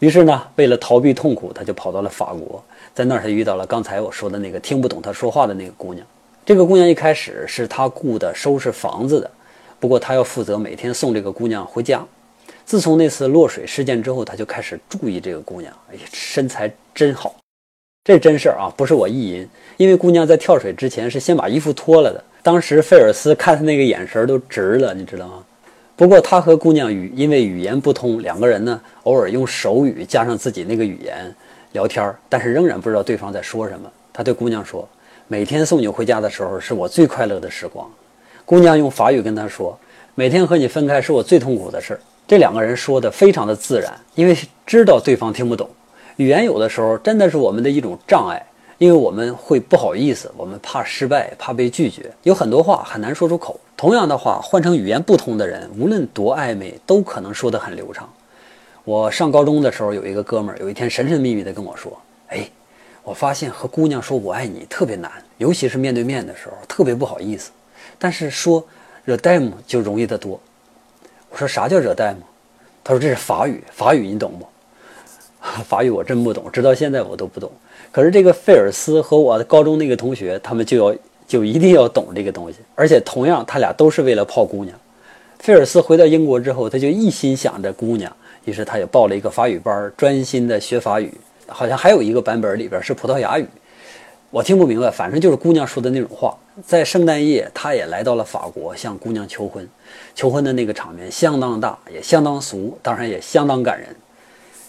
[0.00, 2.62] 于是呢，为了逃避痛苦，他就跑到了法国，
[2.94, 6.06] 在那儿他遇到了刚才我说的那个听不懂他说话的那个姑娘。
[6.44, 9.30] 这个姑娘一开始是他雇的收拾房子的，
[9.78, 12.04] 不过他要负责每天送这个姑娘回家。
[12.70, 15.74] 自从那次落水事件之后，他就开始注意这个姑娘。
[15.90, 17.34] 哎呀，身材真好，
[18.04, 19.48] 这真事儿啊，不是我意淫。
[19.76, 22.22] 因为姑娘在跳水之前是先把衣服脱了的。
[22.44, 25.44] 当时费尔斯看他那个眼神都直了，你知道吗？
[25.96, 31.34] 不过他和姑娘语因为语言不通，两个人呢偶尔用手语加上自己那个语言
[31.72, 33.90] 聊天，但是仍然不知道对方在说什么。
[34.12, 34.88] 他对姑娘说
[35.26, 37.90] ：“每天送你回家的时候是我最快乐的时光。”
[38.46, 39.76] 姑娘用法语跟他说
[40.14, 42.00] ：“每天和你分开是我最痛苦的事儿。”
[42.30, 45.68] 这两个人说的非常的自然，因为知道对方听不懂。
[46.14, 48.40] 语言有的时候真的是我们的一种障碍，
[48.78, 53.58] 因为我们会不好意思，我们怕失败，怕被拒绝，有很多话很难说出口。
[53.76, 58.08] 同样的话，换成语言不通的人，无论多暧昧，都可能说得很流畅。
[58.84, 62.48] 我上高中的时候，有一个哥们儿，有一天神神秘秘地跟我说：“哎，
[63.02, 67.50] 我发现和姑娘说我爱你特别难，尤其是面对面的时候，特别不好意思。
[67.98, 68.64] 但是说
[69.04, 70.40] 惹代姆就容易得多。”
[71.30, 72.20] 我说：“啥叫惹代吗？”
[72.84, 74.46] 他说：“这是法语，法语你懂不？”
[75.64, 77.50] 法语我真不懂，直到现在我都不懂。
[77.90, 80.96] 可是这个费尔斯和我的高中那个同学，他们就要。
[81.30, 84.76] 就一定要懂这个东西，而且同样，他俩都是为了泡姑娘。
[85.38, 88.12] 费尔斯回到英国之后，他就一心想着姑娘，
[88.46, 91.14] 于是他也报了一个法语班，专心的学法语。
[91.46, 93.46] 好像还有一个版本里边是葡萄牙语，
[94.30, 96.36] 我听不明白，反正就是姑娘说的那种话。
[96.64, 99.68] 在圣诞夜，他也来到了法国，向姑娘求婚。
[100.14, 103.88] 求婚的那个场面相当大，也相当俗，当然也相当感人。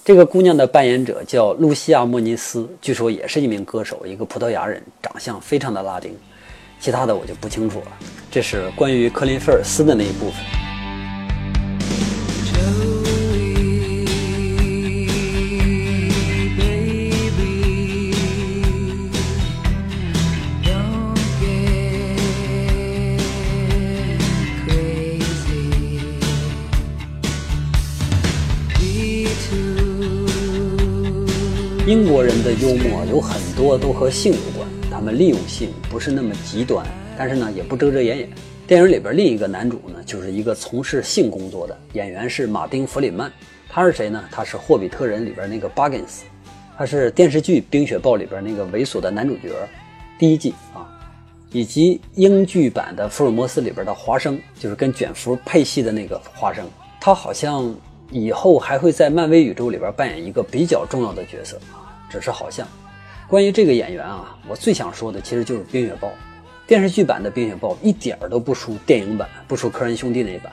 [0.04, 6.18] 这个姑娘的扮演者叫露西亚·莫尼斯，据说也是一名歌手，一个葡萄牙人，长相非常的拉丁。
[6.80, 7.86] 其他的我就不清楚了。
[8.32, 10.71] 这是关于克林·菲尔斯的那一部分。
[32.52, 34.68] 的幽默有很多都和性有关。
[34.92, 36.86] 他们利用性不是那么极端，
[37.18, 38.30] 但是呢也不遮遮掩掩。
[38.68, 43.32] 电影里边另一个男主呢，就是一个从事性工作的演员，是马丁·弗里曼。
[43.70, 44.22] 他是谁呢？
[44.30, 46.26] 他是《霍比特人》里边那个巴根斯，
[46.78, 49.50] 他是电视剧《冰雪暴》里边那个猥琐的男主角，
[50.20, 50.84] 第一季啊，
[51.54, 56.66] 以及英剧版的《福尔摩斯》里边的华生，就是跟卷福配戏的那个华生。
[57.00, 57.74] 他好像
[58.12, 61.81] 以后还会在漫威宇宙里边扮演一个比较重要的角色啊，
[62.12, 62.68] 只是好像。
[63.28, 66.08] 关于这个演员啊，我最想说的其实就是《冰雪暴》
[66.68, 70.52] 电视剧版的《冰雪暴》，一点儿都不输电影版，不输科恩兄弟那一版。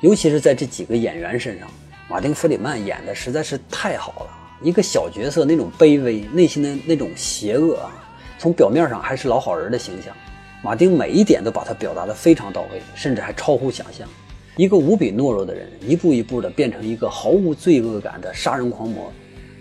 [0.00, 1.68] 尤其是在这几个演员身上，
[2.08, 4.38] 马丁·弗里曼演的实在是太好了。
[4.62, 7.90] 一个小角色那种卑微，内心的那种邪恶啊，
[8.38, 10.14] 从表面上还是老好人的形象，
[10.62, 14.08] 马丁每一点都把他表达的非常到位，甚至还超乎想象。
[14.56, 19.12] 一个无比懦弱的人，一步一步的变成一个毫无罪恶感的杀人狂魔。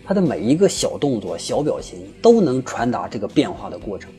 [0.05, 4.11] 他的每一个小动作、小表情都能传达这个变化的过程。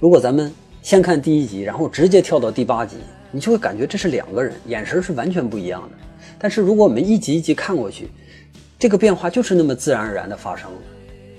[0.00, 2.96] 如果咱们先看第一集，然后直接跳到第八集，
[3.30, 5.90] 你就会感觉这是两个人，眼神是完全不一样的。
[6.38, 8.08] 但是如果我们一集一集看过去，
[8.78, 10.78] 这个变化就是那么自然而然的发生了。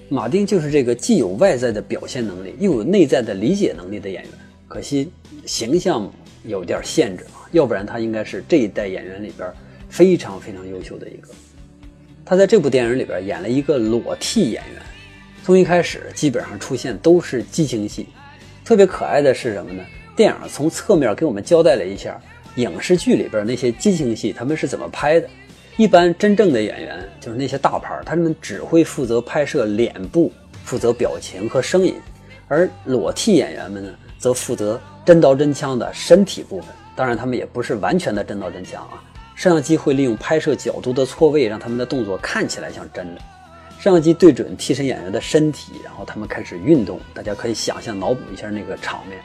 [0.10, 4.32] 马丁就是这个既有外在的表现能力，又有内在的理解能力的演员。
[4.68, 5.12] 可惜
[5.46, 6.12] 形象
[6.44, 9.52] 有点限制啊，要不然他应该是这一代演员里边
[9.90, 11.30] 非常非常优秀的一个。
[12.26, 14.82] 他在这部电影里边演了一个裸替演员，
[15.44, 18.08] 从一开始基本上出现都是激情戏。
[18.64, 19.84] 特别可爱的是什么呢？
[20.16, 22.20] 电影从侧面给我们交代了一下
[22.56, 25.30] 影视剧里边那些激情戏他们是怎么拍的。
[25.78, 30.32] 一般真正的演员就是那些大牌，他们只会负责拍摄脸部，
[30.64, 31.94] 负责表情和声音，
[32.48, 36.70] 而裸替演员们呢，则负责真刀真枪的身体部分。
[36.96, 39.04] 当然，他们也不是完全的真刀真枪啊。
[39.36, 43.22] 摄像机会利用拍摄角度的错位，让他们的动作看起来像真的。
[43.78, 47.00] 摄像机对准替身演员的身体，然后他们开始运动。
[47.14, 49.20] 大家可以想象、脑补一下那个场面。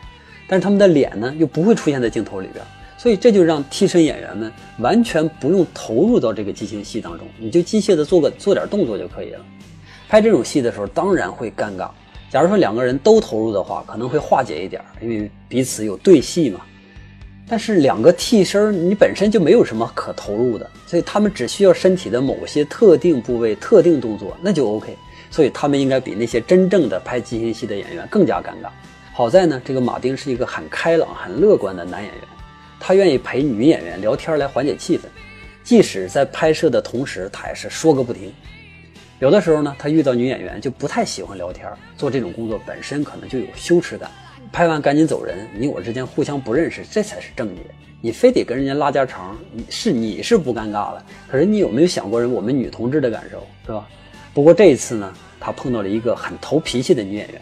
[0.47, 2.63] 但是他们的脸呢，又不会出现在镜头里边，
[2.99, 9.41] 所以这就让替身演员们完全不用投入到这个激情戏当中，你就机械的做个做点动作就可以了。
[10.09, 11.89] 拍这种戏的时候，当然会尴尬。
[12.29, 16.61] 假如说两个人都投入的话，可能会化解一点，因为彼此有对戏嘛。
[17.51, 24.97] 但是两个替身，你本身就没有什么可投入的，所以他们只需要身体的某些特定部位、特定动作，那就 OK。
[25.33, 28.71] 所以他们应该比那些真正的拍激情戏的演员更加尴尬。
[29.13, 32.23] 好在呢，这个马丁是一个很开朗、很乐观的男演员，
[32.79, 35.03] 他愿意陪女演员聊天来缓解气氛，
[35.65, 38.33] 即使在拍摄的同时，他也是说个不停。
[39.19, 44.09] 有的时候呢，他遇到女演员就不太喜欢聊天，做这种工作本身可能就有羞耻感。
[44.53, 47.63] 拍完赶紧走人，你我之间互相不认识，这才是正解。
[48.01, 49.37] 你非得跟人家拉家常，
[49.69, 51.05] 是你是不尴尬了。
[51.29, 53.87] 可是你有没有想过人我们女同志的感受，是吧？
[54.33, 57.41] 不过这一次呢，他碰到了一个很投脾气的女演员，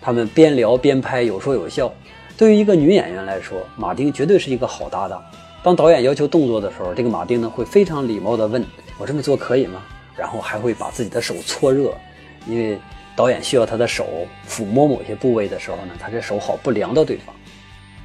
[0.00, 1.92] 他们边聊边拍，有说有笑。
[2.36, 5.22] 对于一个女演员来说，马丁绝对是一个好搭档。
[5.62, 8.64] 当导演要求动作的时候，这个马丁呢会非常礼貌地问
[8.96, 9.82] 我这么做可以吗？
[10.16, 11.94] 然后还会把自己的手搓热，
[12.46, 12.78] 因为
[13.18, 17.34] 导演需要他的手抚摸某些部位的时候呢，他这手好不凉到对方。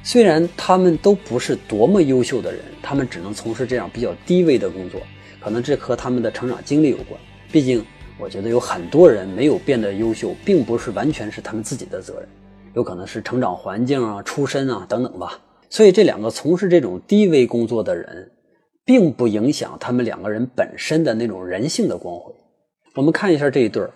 [0.02, 5.00] 虽然他们都不是多么优秀的人，他们只能从事这样比较低微的工作，
[5.38, 7.10] 可能这和他们的成长经历有关。
[7.52, 7.86] 毕竟，
[8.18, 12.28] 我觉得有很多人没有变得优秀，并不是完全是他们自己的责任，
[12.74, 15.38] 有可能是成长环境啊、出身啊等等吧。
[15.70, 18.32] 所以，这两个从事这种低微工作的人，
[18.84, 22.34] 并不影响他们两个人本身的那种人性的光辉。
[22.96, 23.92] 我们看一下这一对儿，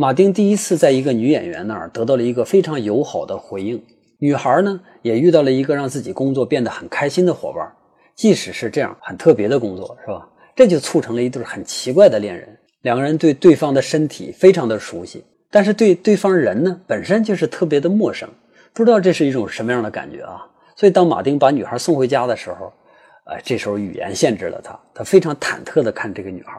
[0.00, 3.82] 马丁第一次在一个女演员那儿得到了一个非常友好的回应，
[4.20, 7.68] 女孩呢也遇到了一个让自己工作变得很开心的伙伴，
[8.14, 10.28] 即使是这样很特别的工作，是吧？
[10.54, 12.48] 这就促成了一对很奇怪的恋人。
[12.82, 18.28] 两个人对对方的身体非常的熟悉，但是对对方人呢本身就是特别的陌生，
[18.72, 20.46] 不知道这是一种什么样的感觉啊？
[20.76, 22.72] 所以，当马丁把女孩送回家的时候，
[23.28, 26.58] 呃，这时候语言限制了他，他非常忐忑地看这个女孩，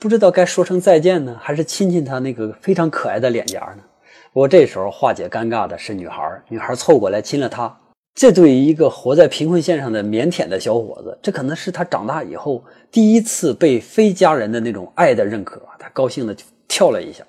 [0.00, 3.84] 不知道该说声再见呢，还是亲亲她那个非常可爱的脸颊呢？
[4.32, 7.72] 不过这时候化解尴尬的是女孩，女孩凑过来亲了他。
[8.16, 17.22] 这对于一个活在贫困线上的腼腆的小伙子，这可能是他长大以后第一次被非家人的那种爱的认可，他高兴的就跳了一下，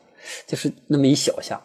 [0.47, 1.61] 就是那么一小下。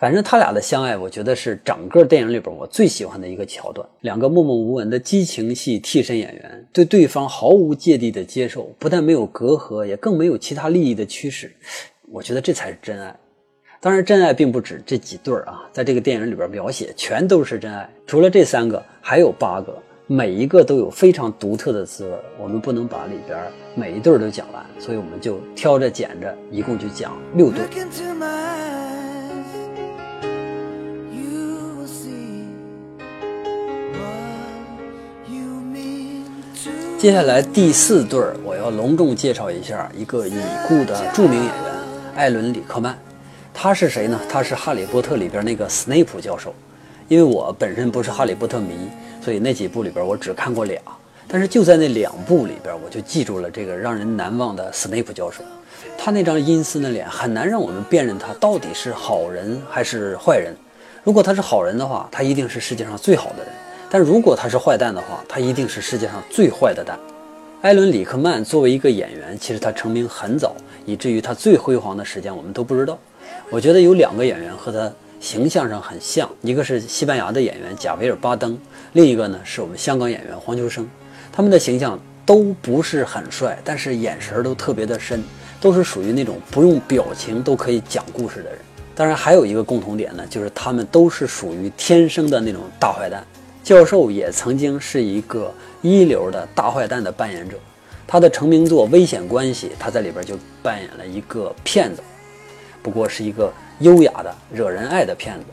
[0.00, 3.86] 反正他俩的相爱，我觉得是整个电影里边我最喜欢的一个桥段。
[4.00, 11.54] 两个默默无闻的激情戏替身演员，对对方毫无芥蒂的接受，不但没有隔阂，也更没有其他利益的驱使。
[12.10, 13.14] 我觉得这才是真爱。
[13.78, 17.86] 当然，真爱并不止这几对儿啊，在这个电影里边描写全都是真爱。
[18.06, 22.14] 除了这三个，还有八个，每一个都有非常独特的滋味。
[22.38, 23.38] 我们不能把里边
[23.74, 27.60] 每一对都讲完，所以我们就挑着拣着，一共就讲六对。
[37.00, 40.34] 接下来第四对儿，我要隆重介绍一下一个已
[40.68, 41.72] 故的著名演员
[42.14, 42.94] 艾伦·里克曼。
[43.54, 44.20] 他是谁呢？
[44.28, 46.54] 他是《哈利波特》里边那个斯内普教授。
[47.08, 48.74] 因为我本身不是哈利波特迷，
[49.24, 50.78] 所以那几部里边我只看过俩。
[51.26, 55.42] 但是就在那两部里边，我就记住了这个让人难忘的斯内普教授。
[55.96, 60.54] 他那张阴森的脸，很难让我们辨认他到底是好人还是坏人。
[61.02, 63.49] 如果他是好人的话，他一定是世界上最好的人。
[63.90, 66.96] 但如果他是坏蛋的话，他一定是世界上最坏的蛋。
[67.60, 70.54] 艾伦·里克曼作为一个演员，其实他成名很早，
[70.86, 72.96] 以至于他最辉煌的时间我们都不知道。
[73.50, 78.56] 我觉得有两个演员和他形象上很像，一个是西班牙的演员贾维尔·巴登，
[78.92, 80.88] 另一个呢是我们香港演员黄秋生。
[81.32, 85.22] 他们的形象都不是很帅，但是眼神都特别的深，
[85.60, 88.58] 都是属于那种不用表情都可以讲故事的人。
[88.94, 93.24] 当然，还有一个共同点呢，就是他们都是属于天生的那种大坏蛋。
[93.62, 97.56] 教授也曾经是一个一流的大坏蛋的扮演者，
[98.06, 102.02] 他的成名作《危险关系》，他在里边就扮演了一个骗子，
[102.82, 105.44] 不过是一个优雅的、惹人爱的骗子。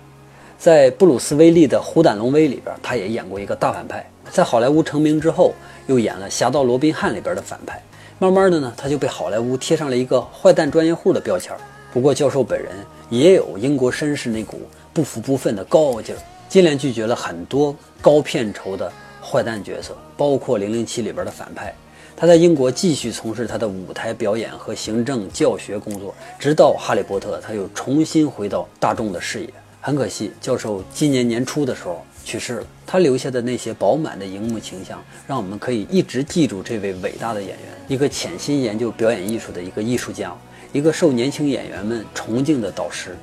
[0.57, 4.09] 在布鲁斯·威利的《虎胆龙威》里边，他也演过一个大反派。
[4.31, 5.53] 在好莱坞成名之后，
[5.85, 7.79] 又演了《侠盗罗宾汉》里边的反派。
[8.17, 11.55] 慢慢的呢，他就被好莱坞贴上了一个坏蛋专业户的标签。
[11.93, 12.71] 不过，教授本人
[13.09, 14.61] 也有英国绅士那股
[14.93, 16.19] 不服不忿的高傲劲儿。
[16.49, 21.73] 接连拒绝了很多高片酬的坏蛋角色，包括《零零七》里边的反派。
[22.15, 29.49] 他在英国继续从事他的舞台表演和行政教学工作，直到《哈利波特》，他又重新回到大众的视野。
[29.79, 32.67] 很可惜，教授今年年初的时候去世了。
[32.87, 37.57] 他留下的那些饱满的荧幕形象，让我们可以一直记住这位伟大的演员，
[37.87, 40.35] 一个潜心研究表演艺术的一个艺术家，
[40.73, 43.15] 一个受年轻演员们崇敬的导师。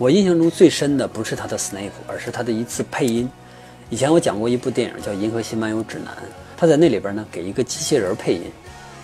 [0.00, 3.30] 我印象中最深的不是他的 Snape，而是他的一次配音。
[3.90, 6.06] 以前我讲过一部电影叫《银河系漫游指南》，
[6.56, 8.44] 他在那里边呢给一个机器人配音，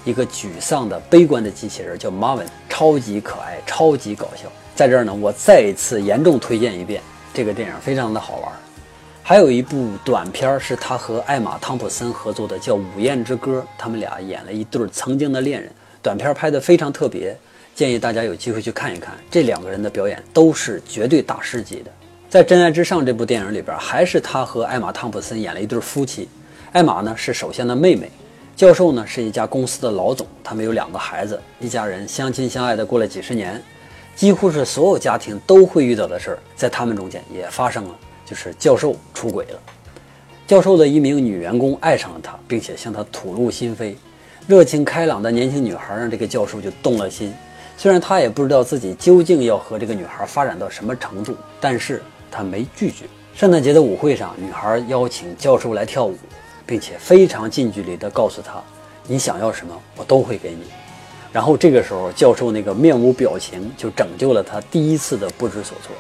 [0.06, 4.50] 一个沮丧的、悲观的机器人叫 Marvin，超级可爱，超级搞笑。
[4.74, 7.02] 在这儿呢，我再一次严重推荐一遍
[7.34, 8.50] 这个电影，非常的好玩。
[9.22, 15.70] 还有一部短片是他和艾玛汤普森合作的，叫《午宴之歌》，他们俩演了一对曾经的恋人。
[16.00, 17.36] 短片拍的非常特别。
[17.76, 21.90] 建议大家有机会去看一看，这两个人的表演都是绝对大师级的。
[22.26, 26.26] 在《真爱至上》这部电影里边，还是他和艾玛汤普森演了一对夫妻。
[26.72, 28.10] 艾玛呢是首相的妹妹，
[28.56, 33.62] 教授呢是一家公司的老总，他们有两个孩子，一家人相亲相爱的过了几十年，
[34.14, 39.60] 几乎是所有家庭都会遇到的事儿，在他们中间也发生了，就是教授出轨了。
[40.46, 43.94] 教授的一名女员工爱上了他，并且向他吐露心扉。
[44.46, 47.34] 热情开朗的年轻女孩让这个教授就动了心。
[47.76, 53.04] 虽然他也不知道自己究竟要和这个女孩发展到什么程度，但是他没拒绝。
[53.34, 56.16] 圣诞节的舞会上，女孩邀请教授来跳舞，
[56.64, 58.62] 并且非常近距离地告诉他
[59.06, 60.62] ：“你想要什么，我都会给你。”
[61.32, 65.94] 然后这个时候，教授那个面无表情就拯救了他第一次的不知所措。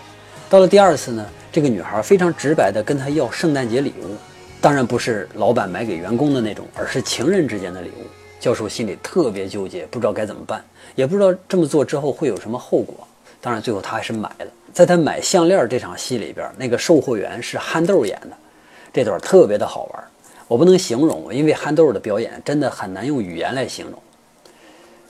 [0.48, 4.16] 到了第二次呢，这个女孩非常直白地跟他要圣诞节礼物，
[4.62, 8.06] 当然不是老板买给员工的那种，而是情人之间的礼物。
[8.38, 10.64] 教授心里特别纠结，不知道该怎么办，
[10.94, 12.94] 也不知道这么做之后会有什么后果。
[13.40, 14.46] 当然，最后他还是买了。
[14.72, 18.36] 在他买项链这场戏里边，那个售货员是憨豆演的，
[18.92, 20.04] 这段特别的好玩。
[20.48, 23.94] 我不能形容，因为憨豆的表演真的很难用语言来形容。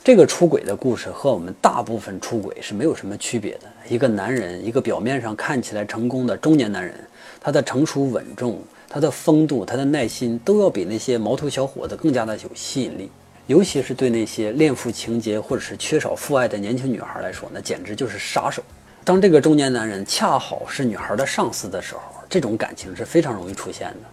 [0.03, 3.63] 这个出轨的故事和我们大部分出轨是没有什么区别的。
[3.89, 6.95] 一个男人，一个表面上看起来成功的中年男人，
[7.41, 13.11] 他的成熟稳重、他的风度、他的耐心，都要比那些毛头小伙子更加的有吸引力。
[13.47, 18.61] 尤其是对那些恋父情节或者是缺少父爱的年轻女孩来说，那简直就是杀手。
[19.05, 24.09] 当这个中年男人恰好是女孩的上司的时候，这种感情是非常容易出现的。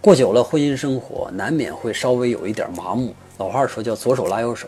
[0.00, 3.14] 过久了，婚姻生活难免会稍微有一点麻木。
[3.36, 4.66] 老话说叫左手拉右手，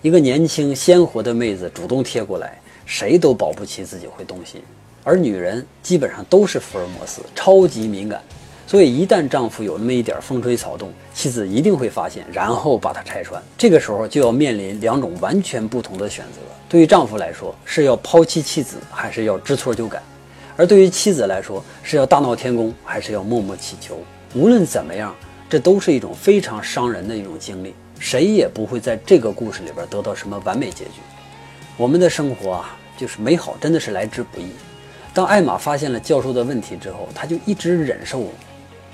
[0.00, 4.62] 一个年轻鲜活的妹子主动贴过来，谁都保不齐自己会动心。
[5.04, 8.22] 而女人基本上都是福尔摩斯，超级敏感，
[8.66, 13.40] 所以一旦丈夫有那么一点风吹草动，妻子一定会发现，然后把他拆穿。
[13.56, 20.00] 这个时候就要面临两种完全不同的选择：对于丈夫来说，是要抛弃妻子，还是要知错就改；
[20.56, 23.96] 而对于妻子来说，是要大闹天宫，还是要默默祈求。
[24.34, 25.14] 无论怎么样，
[25.48, 27.72] 这都是一种非常伤人的一种经历。
[28.00, 31.00] 谁也不会在这个故事里边得到什么完美结局。
[31.76, 34.46] 我们的生活啊，就是美好，真的是来之不易。
[35.14, 38.18] 当艾玛发现了教授的问题之后，他就一直忍受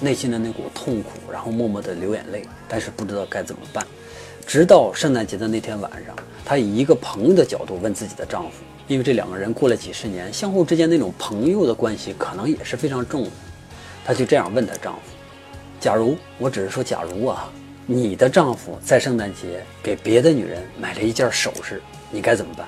[0.02, 3.86] 内心的那股痛苦，然后默默地流眼泪，但是不知道该怎么办。
[4.46, 13.30] 直到圣诞节的那天晚上，她以一个朋友的角度问自己的丈夫，因为这两个人过了几十年，相互之间那种朋友的关系可能也是非常重的。
[14.04, 15.00] 她就这样问她丈夫
[15.80, 17.50] ：“假如我只是说假如啊。”
[17.84, 21.82] 你的丈夫在圣诞节给别的女人买了一件首饰，
[22.12, 22.64] 你该怎么办？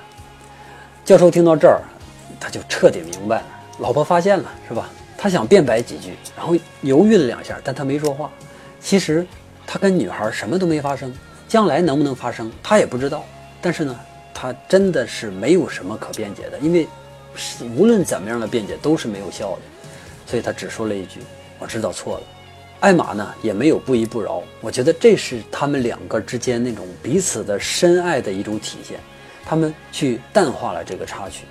[1.05, 1.79] 教授听到这儿，
[2.37, 3.45] 他就彻底明白了。
[3.79, 4.89] 老婆发现了，是吧？
[5.17, 8.29] 他想辩白几句，然后犹豫了两下，但他没说话。
[8.79, 9.25] 其实
[9.65, 11.13] 他跟女孩什么都没发生，
[11.47, 13.23] 将来能不能发生，他也不知道。
[13.61, 13.99] 但是呢，
[14.33, 16.87] 他真的是没有什么可辩解的，因为
[17.75, 19.61] 无论怎么样的辩解都是没有效的。
[20.27, 21.19] 所以他只说了一句
[21.59, 22.23] ：“我知道错了。”
[22.81, 28.99] 艾玛呢也没有不依不饶，我觉得这是他们两个之间那种彼此的深爱的一种体现。
[29.45, 31.45] 他们去淡化了这个插曲，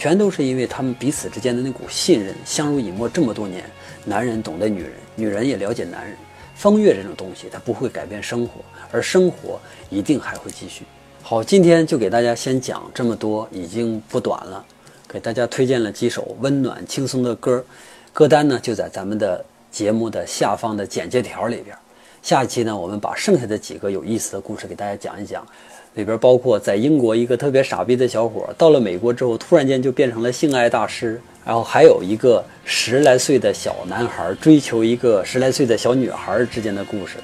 [0.00, 3.62] 全都是因为他们彼此之间的那股信任，相濡以沫这么多年。
[4.06, 6.16] 男人懂得女人，女人也了解男人。
[6.54, 10.84] 风月这种东西，它不会改变生活，而生活一定还会继续。
[11.22, 14.64] 好，今天就给大家先讲这么多，已经不短了。
[15.06, 17.62] 给大家推荐了几首温暖轻松的歌，
[18.10, 19.44] 歌单呢就在咱们的。
[19.70, 21.76] 节目的下方的简介条里边，
[22.24, 25.46] 下一期呢，我们把剩下的几个有意思的故事给大家讲一讲，
[25.94, 37.16] 里边包括在英国一个特别傻逼的小伙，到了美国之后突然间就变成了性爱大师，然后还有一个十来岁的小男孩追求一个十来岁的小女孩之间的故事，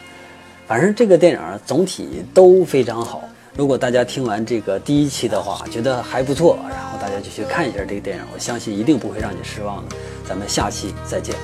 [0.67, 3.23] 反正这个电影总体都非常好。
[3.57, 9.97] 如果大家听完这个第一期的话，觉得还不错，然后大家就去看一下这个电影，我相信一定不会让你失望的。
[10.29, 11.35] 咱们下期再见。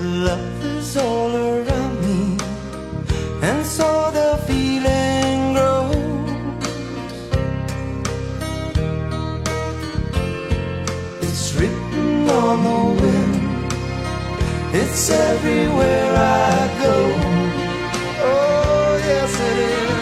[0.00, 2.38] Love is all around me,
[3.42, 5.19] and so the feeling
[14.92, 16.94] it's everywhere I go.
[18.28, 20.00] Oh, yes, it is.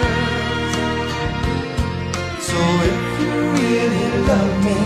[2.49, 2.59] So
[2.91, 4.81] if you really love me,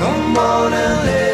[0.00, 1.33] come on and let